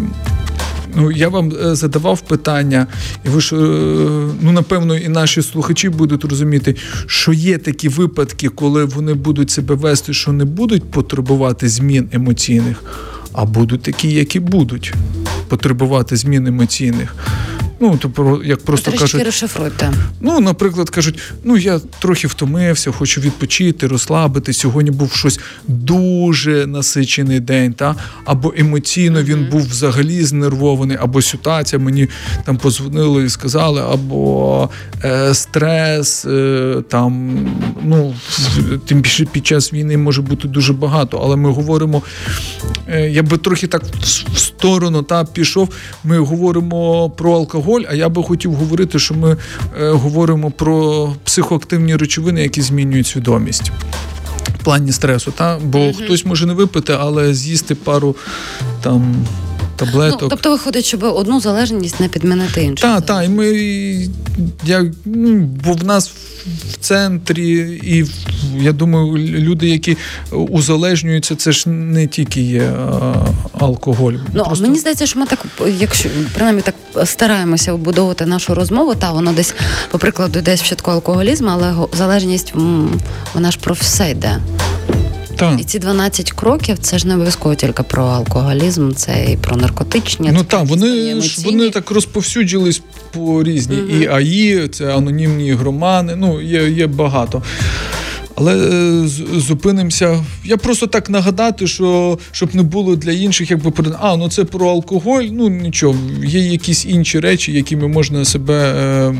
[0.95, 2.88] Ну я вам е, задавав питання,
[3.25, 3.60] і ви ж е,
[4.41, 6.75] ну напевно і наші слухачі будуть розуміти,
[7.06, 12.84] що є такі випадки, коли вони будуть себе вести, що не будуть потребувати змін емоційних,
[13.34, 14.93] а будуть такі, які будуть
[15.47, 17.15] потребувати змін емоційних.
[17.82, 19.94] Ну, то як просто Трішки кажуть, розшифруйте.
[20.20, 24.54] Ну, наприклад, кажуть, ну я трохи втомився, хочу відпочити, розслабити.
[24.54, 29.24] Сьогодні був щось дуже насичений день, та або емоційно mm-hmm.
[29.24, 32.08] він був взагалі знервований, або ситуація мені
[32.46, 34.70] там позвонили і сказали, або
[35.04, 37.39] е, стрес, е, там
[37.84, 38.15] ну
[38.86, 42.02] тим більше під час війни може бути дуже багато, але ми говоримо,
[42.88, 43.84] е, я би трохи так
[44.34, 45.70] в сторону та пішов.
[46.04, 47.92] Ми говоримо про алкоголь алкоголь.
[47.92, 49.38] А я би хотів говорити, що ми
[49.82, 53.72] е, говоримо про психоактивні речовини, які змінюють свідомість.
[54.60, 55.60] В плані стресу, та?
[55.64, 58.16] бо mm хтось може не випити, але з'їсти пару
[58.82, 59.16] там.
[59.76, 60.22] Таблеток.
[60.22, 62.82] Ну, тобто виходить, щоб одну залежність не підмінити іншу.
[62.82, 63.48] Так, так, і ми
[64.66, 66.12] я, ну, бо в нас
[66.70, 68.06] в центрі і
[68.60, 69.98] я думаю, люди, які
[70.32, 72.74] узалежнюються, це ж не тільки є
[73.60, 74.14] алкоголь.
[74.34, 74.66] Ну Просто...
[74.66, 75.46] мені здається, що ми так,
[75.80, 76.76] якщо принаймні так
[77.08, 79.54] стараємося вбудовувати нашу розмову, та воно десь,
[79.92, 82.54] по прикладу, десь в щитку алкоголізму, але залежність
[83.34, 84.40] вона ж про все йде.
[85.42, 85.62] Так.
[85.62, 90.30] І ці 12 кроків це ж не обов'язково тільки про алкоголізм, це і про наркотичні.
[90.34, 93.78] Ну так, вони ж вони так розповсюджились по різні.
[93.78, 93.88] Угу.
[93.88, 97.44] І АІ, це анонімні ігромани, ну є, є багато.
[98.41, 99.08] Але е,
[99.39, 100.23] зупинимося.
[100.45, 104.69] Я просто так нагадати, що щоб не було для інших, якби а, ну це про
[104.69, 105.23] алкоголь.
[105.32, 109.15] Ну нічого, є якісь інші речі, якими можна себе е,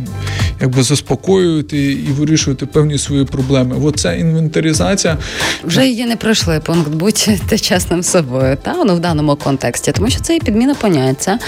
[0.62, 3.75] якби заспокоювати і вирішувати певні свої проблеми.
[3.84, 5.17] Оця інвентаризація
[5.63, 6.89] вже її не пройшли пункт.
[6.89, 11.39] Будьте чесним собою, та ну в даному контексті, тому що це і підміна поняття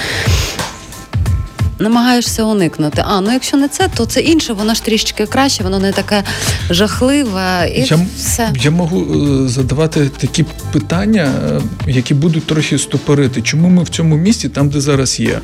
[1.83, 3.03] намагаєшся уникнути.
[3.05, 6.23] А ну якщо не це, то це інше, воно ж трішки краще, воно не таке
[6.69, 7.71] жахливе.
[7.75, 8.53] І я, все.
[8.61, 8.97] я можу
[9.45, 11.31] е, задавати такі питання,
[11.87, 13.41] е, які будуть трохи стопорити.
[13.41, 15.39] Чому ми в цьому місті, там де зараз є,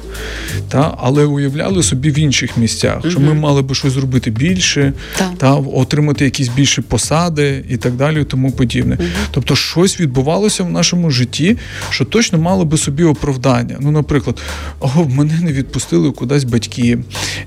[0.69, 3.11] та але уявляли собі в інших місцях, угу.
[3.11, 5.29] що ми мали би щось зробити більше, та.
[5.37, 8.97] та отримати якісь більші посади і так далі, і тому подібне.
[8.99, 9.09] Угу.
[9.31, 11.57] Тобто, щось відбувалося в нашому житті,
[11.89, 13.77] що точно мало би собі оправдання.
[13.79, 14.41] Ну, наприклад,
[14.79, 16.97] о, мене не відпустили кудись батьки,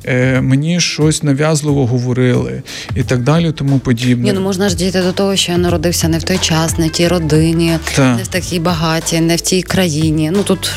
[0.05, 2.63] е, мені щось нав'язливо говорили
[2.97, 4.25] і так далі, тому подібне.
[4.25, 6.87] Ні, ну можна ж дійти до того, що я народився не в той час, не
[6.89, 8.17] в тій родині, Та.
[8.17, 10.31] не в такій багатій, не в тій країні.
[10.35, 10.73] Ну тут.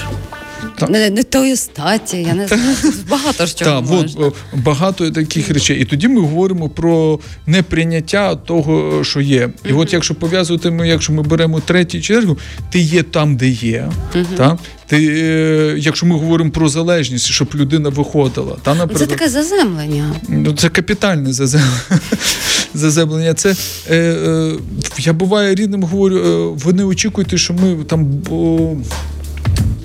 [0.89, 2.63] Не не тої статі, я не знаю.
[3.09, 4.03] Багато ж чого.
[4.03, 5.81] Так, от, багато таких речей.
[5.81, 9.49] І тоді ми говоримо про неприйняття того, що є.
[9.69, 12.37] І от якщо пов'язувати ми, якщо ми беремо третій чергу,
[12.69, 13.91] ти є там, де є.
[14.37, 14.57] Та?
[14.87, 18.57] Ти, е, Якщо ми говоримо про залежність, щоб людина виходила.
[18.63, 20.15] Та, наприклад, Це таке заземлення.
[20.29, 21.81] Ну, Це капітальне заземлення.
[22.73, 23.33] заземлення.
[23.33, 23.55] Це,
[23.89, 24.53] е, е,
[24.97, 28.05] Я буває рідним говорю, е, ви не очікуєте, що ми там.
[28.05, 28.75] Бо,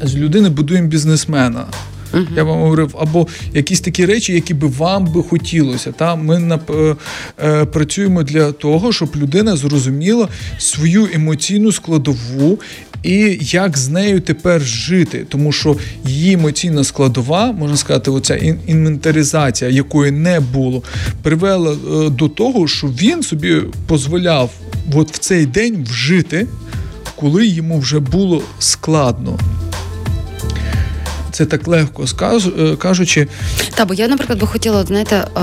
[0.03, 1.65] з людини будуємо бізнесмена.
[2.13, 2.27] Uh-huh.
[2.37, 5.93] Я вам говорив, або якісь такі речі, які би вам би хотілося.
[5.93, 6.71] Та Ми нап...
[6.71, 6.97] Е,
[7.45, 12.59] е, працюємо для того, щоб людина зрозуміла свою емоційну складову
[13.03, 15.27] і як з нею тепер жити.
[15.29, 18.37] Тому що її емоційна складова, можна сказати, оця
[18.67, 20.83] інвентаризація, якої не було,
[21.23, 24.51] привела е, до того, що він собі дозволяв
[24.95, 26.47] от в цей день вжити,
[27.17, 29.39] коли йому вже було складно
[31.41, 33.29] це так легко е, кажучи.
[33.75, 35.41] Та, бо я, наприклад, би хотіла, знаєте, е,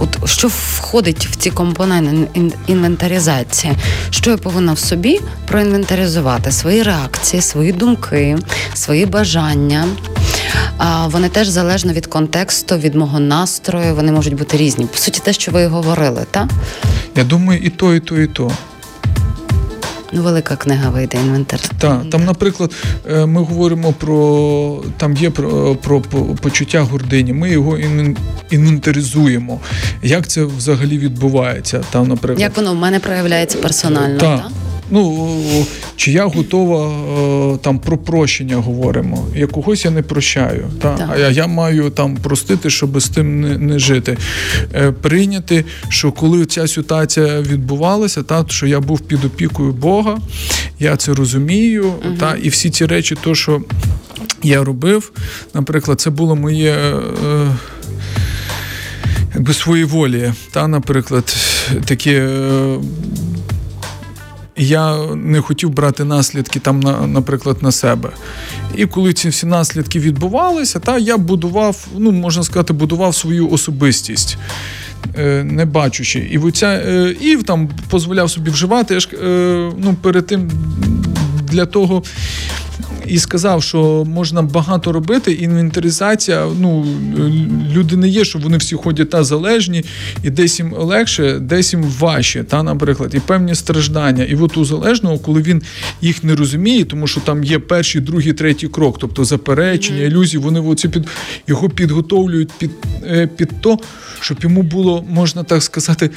[0.00, 2.28] от що входить в ці компоненти
[2.66, 3.72] інвентаризації,
[4.10, 8.38] що я повинна в собі проінвентаризувати свої реакції, свої думки,
[8.74, 9.84] свої бажання.
[10.78, 14.86] А вони теж залежно від контексту, від мого настрою, вони можуть бути різні.
[14.86, 16.48] По суті, те, що ви говорили, так?
[17.16, 18.52] Я думаю, і то, і то, і то.
[20.12, 21.60] Ну, велика книга вийде інвентар.
[21.78, 22.72] Так, там, наприклад,
[23.10, 26.00] е, ми говоримо про там є про, про
[26.40, 27.32] почуття гордині.
[27.32, 27.78] Ми його
[28.50, 29.60] інвентаризуємо.
[30.02, 31.84] Як це взагалі відбувається?
[31.90, 34.18] Там, наприклад, як воно в мене проявляється персонально?
[34.20, 34.40] Так.
[34.42, 34.50] так?
[34.90, 36.88] Ну чи я готова
[37.54, 39.26] е, там про прощення говоримо?
[39.36, 41.08] Я когось я не прощаю, та так.
[41.12, 44.16] а я, я маю там простити, щоб з тим не не жити.
[44.74, 50.18] Е, Прийняти, що коли ця ситуація відбувалася, та що я був під опікою Бога,
[50.78, 51.84] я це розумію.
[51.84, 52.16] Угу.
[52.20, 53.60] Та і всі ці речі, то що
[54.42, 55.12] я робив,
[55.54, 56.72] наприклад, це було моє.
[56.72, 57.56] Е,
[59.34, 61.36] Якби свої волі, та, наприклад,
[61.84, 62.22] такі
[64.60, 68.10] я не хотів брати наслідки там, на, наприклад, на себе.
[68.76, 74.38] І коли ці всі наслідки відбувалися, та я будував, ну можна сказати, будував свою особистість.
[75.18, 76.18] Е, не бачучи.
[76.18, 78.94] І оця, е, і там дозволяв собі вживати.
[78.94, 80.50] Я ж, е, ну, перед тим
[81.42, 82.02] для того
[83.06, 85.32] і сказав, що можна багато робити.
[85.32, 86.86] Інвентаризація, ну
[87.72, 89.84] люди не є, що вони всі ходять та залежні,
[90.22, 94.24] і десь їм легше, десь їм важче, та, наприклад, і певні страждання.
[94.24, 95.62] І от у залежного, коли він
[96.00, 100.60] їх не розуміє, тому що там є перший, другий, третій крок, тобто заперечення, ілюзії, вони
[100.60, 101.06] оці під
[101.46, 102.70] його підготовлюють під,
[103.06, 103.78] е, під то,
[104.20, 106.10] щоб йому було, можна так сказати,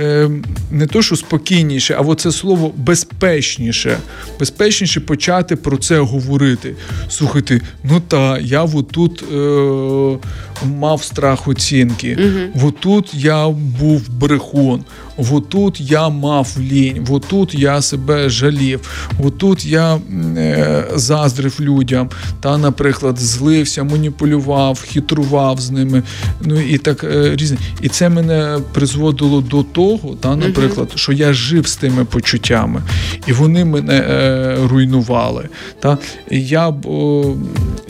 [0.00, 0.30] е,
[0.70, 3.98] не то, що спокійніше, а це слово безпечніше.
[4.38, 6.74] Безпечніше почати про це говорити.
[7.08, 10.18] Слухайте, ну та я отут е,
[10.66, 12.66] мав страх оцінки, угу.
[12.68, 14.84] отут я був брехун,
[15.32, 18.80] отут я мав лінь, отут я себе жалів,
[19.24, 19.94] отут я
[20.36, 22.08] е, заздрив людям,
[22.40, 26.02] та, наприклад, злився, маніпулював, хитрував з ними.
[26.40, 27.56] Ну і так е, різне.
[27.82, 32.82] І це мене призводило до того, та, наприклад, що я жив з тими почуттями,
[33.26, 35.48] і вони мене е, руйнували.
[35.80, 35.98] Та.
[36.30, 37.34] Я о,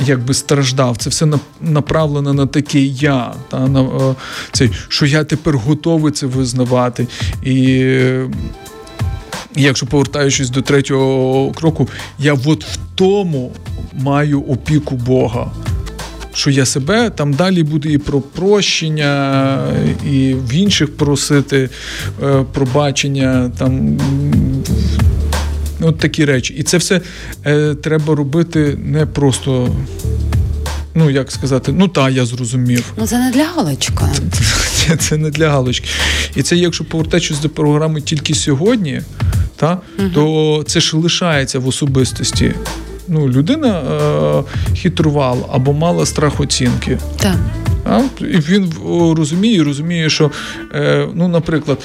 [0.07, 0.97] якби страждав.
[0.97, 1.27] Це все
[1.61, 4.17] направлено на таке я, та, на, о,
[4.53, 7.07] цей, що я тепер готовий це визнавати.
[7.43, 7.87] І
[9.57, 13.53] якщо повертаючись до третього кроку, я от в тому
[13.93, 15.51] маю опіку Бога.
[16.35, 19.59] Що я себе там далі буду і про прощення,
[20.11, 21.71] і в інших просити
[22.23, 23.99] е, пробачення, там
[25.81, 26.55] от такі речі.
[26.55, 27.01] І це все
[27.47, 29.69] е, треба робити не просто.
[30.95, 32.93] Ну, як сказати, ну та я зрозумів.
[32.97, 33.95] Ну це не для галочки.
[34.91, 35.89] Це, це не для галочки.
[36.37, 39.03] І це, якщо повертатись до програми тільки сьогодні,
[39.57, 40.09] та, угу.
[40.15, 42.55] то це ж лишається в особистості.
[43.09, 46.99] Ну, Людина е, хитрувала або мала страх оцінки.
[47.17, 47.37] Так.
[47.91, 48.01] А?
[48.21, 48.73] І він
[49.17, 50.31] розуміє, розуміє, що,
[50.75, 51.79] е, ну, наприклад,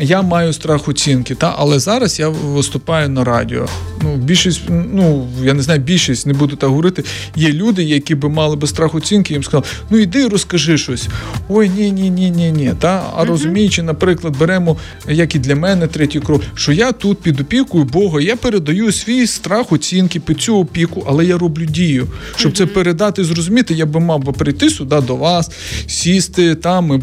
[0.00, 3.66] я маю страх оцінки, та, але зараз я виступаю на радіо.
[4.02, 7.04] Ну, Більшість, ну я не знаю, більшість, не буду так говорити.
[7.36, 11.08] Є люди, які би мали би страх оцінки, їм сказали, ну іди розкажи щось.
[11.48, 12.72] Ой, ні, ні, ні, ні, ні.
[12.78, 13.04] Та?
[13.16, 14.76] А розуміючи, наприклад, беремо,
[15.08, 19.26] як і для мене, третій крок, що я тут під опікою Бога, я передаю свій
[19.26, 22.06] страх оцінки під цю опіку, але я роблю дію.
[22.36, 25.47] Щоб це передати, зрозуміти, я би мав би прийти сюди до вас,
[25.86, 26.98] сісти там, ми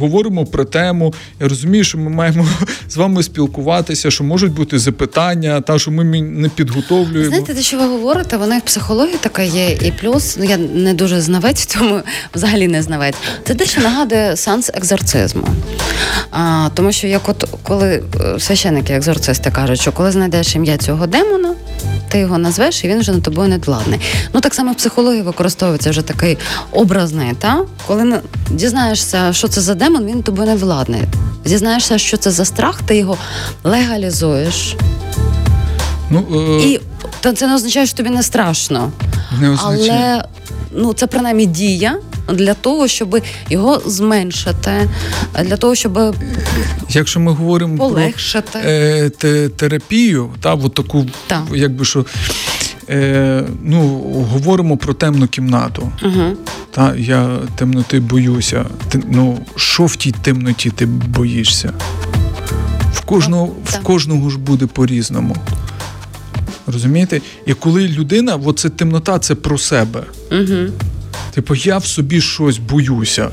[0.00, 1.14] говоримо про тему.
[1.40, 2.46] Я розумію, що ми маємо
[2.88, 7.28] з вами спілкуватися, що можуть бути запитання, та що ми не підготовлюємо.
[7.28, 10.94] Знаєте, те, що ви говорите, вона в психології така є, і плюс ну я не
[10.94, 12.00] дуже знавець, в цьому
[12.34, 13.14] взагалі не знавець.
[13.46, 15.48] Це дещо нагадує сеанс екзорцизму.
[16.30, 21.06] А, Тому що як от коли е, священники, екзорцисти кажуть, що коли знайдеш ім'я цього
[21.06, 21.54] демона,
[22.10, 24.00] ти його назвеш, і він вже на тобою недвладний.
[24.34, 26.38] Ну так само в психології використовується вже такий
[26.72, 31.02] образний, та коли дізнаєшся, що це за демон, він тобою не владний.
[31.46, 33.16] Дізнаєшся, що це за страх, ти його
[33.64, 34.76] легалізуєш.
[36.10, 36.62] Ну, е...
[36.62, 36.80] І
[37.34, 38.92] це не означає, що тобі не страшно.
[39.40, 39.90] Не означає.
[39.90, 40.24] Але
[40.72, 41.98] ну, це принаймні дія
[42.28, 44.90] для того, щоб його зменшити,
[45.42, 46.16] для того, щоб
[46.90, 48.58] якщо ми говоримо полегшити.
[48.58, 51.42] про е, те, терапію, та от таку, та.
[51.54, 52.06] якби що.
[52.90, 53.80] Е, ну,
[54.32, 55.92] говоримо про темну кімнату.
[56.02, 56.36] Угу.
[56.70, 58.66] Та я темноти боюся.
[58.88, 61.72] Ти, ну, що в тій темноті ти боїшся?
[62.94, 65.36] В кожного, в кожного ж буде по-різному.
[66.70, 67.20] Розумієте?
[67.46, 70.02] І коли людина, оце темнота, це про себе.
[70.32, 70.72] Угу.
[71.34, 73.30] Типу, я в собі щось боюся.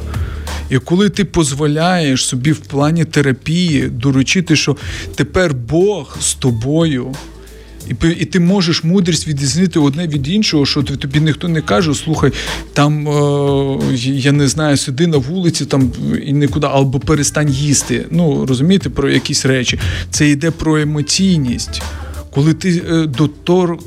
[0.70, 4.78] І коли ти дозволяєш собі в плані терапії доручити, що
[5.16, 7.16] тепер Бог з тобою.
[7.90, 12.32] І і ти можеш мудрість відрізнити одне від іншого, що тобі ніхто не каже, слухай,
[12.74, 15.92] там е, я не знаю, сиди на вулиці там
[16.26, 18.06] і нікуди, або перестань їсти.
[18.12, 19.80] Ну розумієте, про якісь речі.
[20.12, 21.82] Це йде про емоційність
[22.38, 23.78] коли ти е, дотор,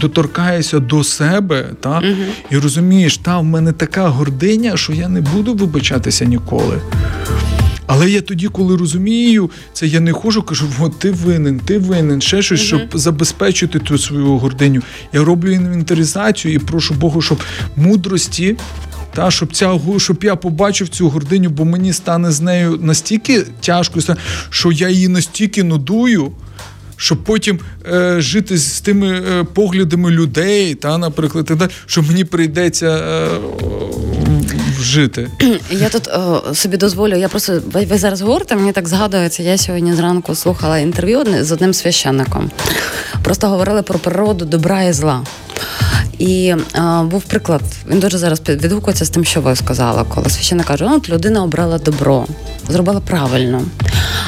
[0.00, 2.24] доторкаєшся до себе, та, угу.
[2.50, 6.80] і розумієш, та в мене така гординя, що я не буду вибачатися ніколи.
[7.86, 12.20] Але я тоді, коли розумію, це я не хожу, кажу, от ти винен, ти винен,
[12.20, 14.82] ще щось, щоб забезпечити ту свою гординю.
[15.12, 17.40] Я роблю інвентаризацію і прошу Богу, щоб
[17.76, 18.56] мудрості.
[19.14, 24.00] Та щоб ця щоб я побачив цю гординю, бо мені стане з нею настільки тяжко,
[24.50, 26.32] що я її настільки нудую,
[27.02, 27.60] щоб потім
[27.92, 33.28] е, жити з тими е, поглядами людей, та, наприклад, так, що мені прийдеться е,
[34.80, 35.30] жити.
[35.70, 39.42] Я тут о, собі дозволю, я просто ви зараз говорите, мені так згадується.
[39.42, 42.50] Я сьогодні зранку слухала інтерв'ю з одним священником.
[43.22, 45.24] Просто говорили про природу добра і зла.
[46.18, 47.62] І а, був приклад.
[47.90, 51.78] Він дуже зараз відгукується з тим, що ви сказали, коли священник каже, от людина обрала
[51.78, 52.26] добро,
[52.68, 53.62] зробила правильно.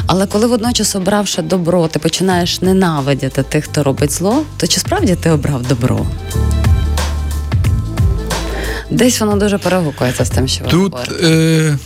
[0.06, 5.14] Але коли водночас обравши добро, ти починаєш ненавидіти тих, хто робить зло, то чи справді
[5.14, 6.06] ти обрав добро?
[8.90, 11.26] Десь воно дуже перегукується з тим, що ви Тут, говорите.
[11.26, 11.78] Е-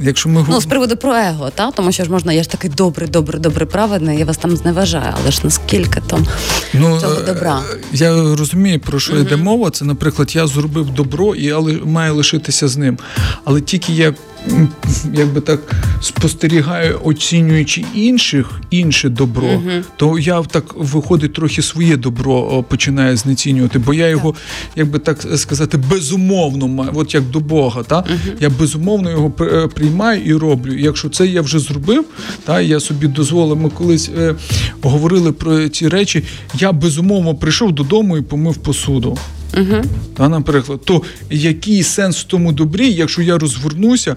[0.00, 2.70] Якщо ми Ну, з приводу про его, та тому що ж можна, я ж такий
[2.70, 6.26] добрий, добрий, добрий, праведний, я вас там зневажаю, але ж наскільки там
[6.74, 7.60] ну, цього е, добра?
[7.92, 9.70] Я розумію, про що йде мова.
[9.70, 12.98] Це, наприклад, я зробив добро і але маю лишитися з ним.
[13.44, 14.14] Але тільки я
[15.14, 15.60] якби так
[16.00, 19.70] спостерігаю, оцінюючи інших, інше добро, угу.
[19.96, 24.34] то я так виходить трохи своє добро починаю знецінювати, бо я його,
[24.76, 27.82] як би так сказати, безумовно маю, от як до Бога.
[27.82, 27.98] Та?
[27.98, 28.36] Угу.
[28.40, 30.72] Я безумовно його е, приймаю і роблю.
[30.72, 32.04] І якщо це я вже зробив,
[32.44, 34.34] та я собі дозволив, ми колись е,
[34.82, 36.24] говорили про ці речі.
[36.58, 39.18] Я безумовно прийшов додому і помив посуду.
[39.54, 39.82] Угу.
[40.16, 44.16] Та, наприклад, то який сенс в тому добрі, якщо я розвернуся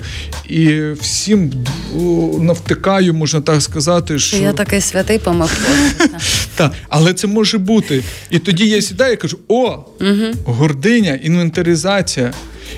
[0.49, 1.51] і всім
[2.39, 5.59] навтикаю, можна так сказати, що я такий святий помив.
[6.55, 8.03] Так, але це може бути.
[8.30, 9.80] І тоді я сідаю і кажу: о,
[10.45, 12.34] гординя, інвентаризація.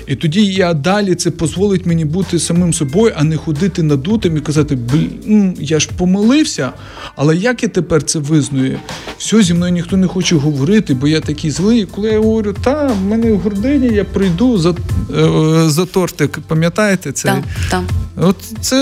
[0.06, 4.40] І тоді я далі це дозволить мені бути самим собою, а не ходити надутим і
[4.40, 6.72] казати, блін, я ж помилився,
[7.16, 8.78] але як я тепер це визнаю?
[9.22, 11.86] Все, зі мною ніхто не хоче говорити, бо я такий злий.
[11.86, 14.74] Коли я говорю, та в мене в гордині, я прийду за е,
[15.70, 16.38] за тортик.
[16.48, 17.28] Пам'ятаєте це?
[17.28, 17.82] Так, так.
[18.16, 18.76] От це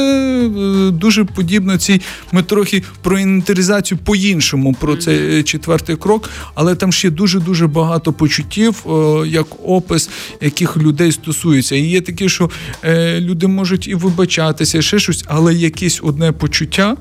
[0.44, 2.00] е, дуже подібно цій.
[2.32, 8.12] Ми трохи про інвентаризацію по-іншому, про цей четвертий крок, але там ще дуже дуже багато
[8.12, 8.86] почуттів,
[9.26, 10.10] як опис,
[10.40, 11.76] яких людей стосується.
[11.76, 12.50] І є такі, що
[12.84, 16.96] е, люди можуть і вибачатися, ще щось, але якесь одне почуття.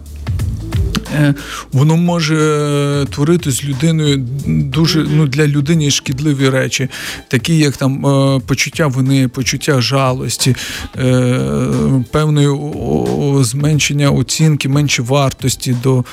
[1.13, 1.33] Е,
[1.71, 6.89] воно може е, творити з людиною дуже ну для людини шкідливі речі,
[7.27, 10.55] такі як там е, почуття вини, почуття жалості,
[12.11, 12.49] певної
[13.43, 16.05] зменшення оцінки, менше вартості до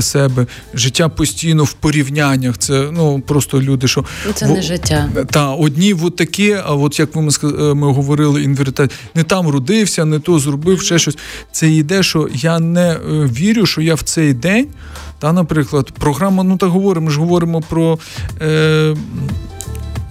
[0.00, 2.58] себе, життя постійно в порівняннях.
[2.58, 5.08] Це ну просто люди, що ну, це не життя.
[5.30, 7.30] Та одні от такі, а от як ми
[7.74, 11.18] ми говорили, інвертація, не там родився, не то зробив, ще щось.
[11.52, 14.66] Це йде, що я не вірю, що я в це цей день,
[15.18, 17.98] та, наприклад, програма, ну так говоримо, ми ж говоримо про.
[18.42, 18.96] Е,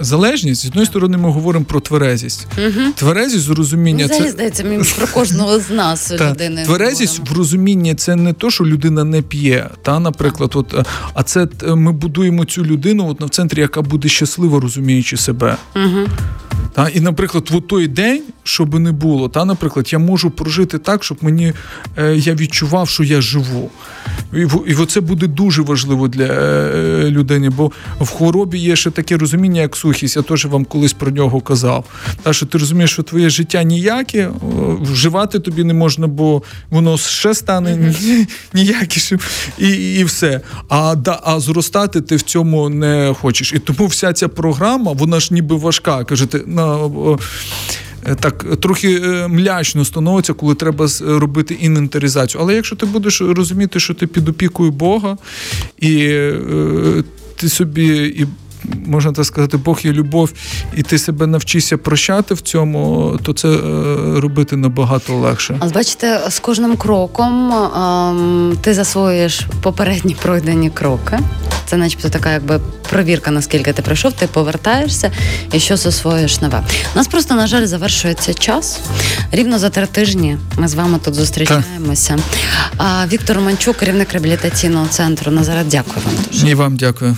[0.04, 2.48] Залежність з одної сторони, ми говоримо про тверезість.
[2.58, 2.92] Угу.
[2.96, 6.66] Тверезість в розуміння ну, це здається мені про кожного з нас та, людини.
[6.66, 7.36] Тверезість говоримо.
[7.36, 9.70] в розумінні це не то, що людина не п'є.
[9.82, 14.60] Та, наприклад, от, а це ми будуємо цю людину от, в центрі, яка буде щаслива,
[14.60, 15.58] розуміючи себе.
[15.76, 16.08] Угу.
[16.74, 21.04] Та, І, наприклад, в той день, щоб не було, та, наприклад, я можу прожити так,
[21.04, 21.54] щоб мені
[21.98, 23.70] е, я відчував, що я живу.
[24.34, 29.18] І і це буде дуже важливо для е, людини, бо в хворобі є ще таке
[29.18, 30.16] розуміння, як сухість.
[30.16, 31.86] Я теж вам колись про нього казав.
[32.24, 34.30] Та, що ти розумієш, що твоє життя ніяке,
[34.82, 38.28] вживати тобі не можна, бо воно ще стане mm-hmm.
[38.54, 39.20] ніякішим,
[39.58, 40.42] і і все.
[40.70, 43.54] А да, а зростати ти в цьому не хочеш.
[43.54, 46.04] І тому вся ця програма, вона ж ніби важка.
[46.04, 46.90] Кажете, на.
[48.06, 52.42] Е, так трохи е, млячно становиться, коли треба робити інвентаризацію.
[52.42, 55.18] Але якщо ти будеш розуміти, що ти під опікою Бога,
[55.80, 57.04] і е,
[57.36, 58.28] ти собі і.
[58.86, 60.34] Можна так сказати, Бог є любов,
[60.76, 63.48] і ти себе навчишся прощати в цьому, то це
[64.20, 65.56] робити набагато легше.
[65.60, 71.20] А бачите, з кожним кроком ем, ти засвоїш попередні пройдені кроки.
[71.66, 72.60] Це, начебто, така якби
[72.90, 75.12] провірка, наскільки ти пройшов, ти повертаєшся
[75.52, 76.64] і що засвоїш нове.
[76.94, 78.80] У нас просто, на жаль, завершується час.
[79.32, 82.18] Рівно за три тижні ми з вами тут зустрічаємося.
[82.78, 85.32] А Віктор Манчук, керівник реабілітаційного центру.
[85.32, 86.50] Назарет, дякую вам дуже.
[86.50, 87.18] І вам дякую.